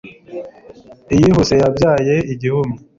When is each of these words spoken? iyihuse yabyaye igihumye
iyihuse 1.13 1.53
yabyaye 1.61 2.15
igihumye 2.33 2.79